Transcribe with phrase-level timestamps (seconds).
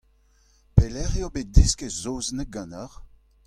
[0.75, 2.97] Pelec'h eo bet desket saozneg ganeoc'h?